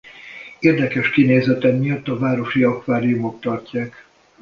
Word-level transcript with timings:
Érdekes 0.59 1.09
kinézete 1.09 1.71
miatt 1.71 2.07
a 2.07 2.17
városi 2.17 2.63
akváriumok 2.63 3.39
tartják. 3.41 4.05